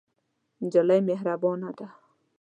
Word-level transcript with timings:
نجلۍ 0.63 0.99
مهربانه 1.09 1.69
ده. 1.77 1.87